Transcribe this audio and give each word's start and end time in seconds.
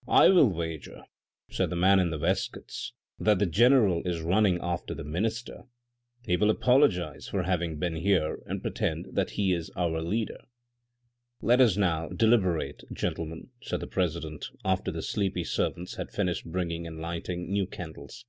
"I 0.22 0.28
will 0.28 0.48
wager," 0.50 1.04
said 1.52 1.70
the 1.70 1.76
man 1.76 2.00
in 2.00 2.10
the 2.10 2.18
waistcoats," 2.18 2.94
that 3.20 3.38
the 3.38 3.46
general 3.46 4.02
is 4.04 4.20
running 4.22 4.58
after 4.60 4.92
the 4.92 5.04
minister; 5.04 5.66
he 6.24 6.36
will 6.36 6.50
apologise 6.50 7.28
for 7.28 7.44
having' 7.44 7.78
been 7.78 7.94
here 7.94 8.42
and 8.46 8.60
pretend 8.60 9.06
that 9.14 9.30
he 9.38 9.52
is 9.52 9.70
our 9.76 10.02
leader."" 10.02 10.40
Let 11.48 11.60
us 11.60 11.76
now 11.76 12.08
deliberate, 12.08 12.82
gentlemen," 12.92 13.50
said 13.62 13.78
the 13.78 13.86
president, 13.86 14.46
after 14.64 14.90
the 14.90 15.00
sleepy 15.00 15.44
servants 15.44 15.94
had 15.94 16.10
finished 16.10 16.44
bringing 16.44 16.84
and 16.84 16.98
lighting 16.98 17.52
new 17.52 17.68
candles. 17.68 18.24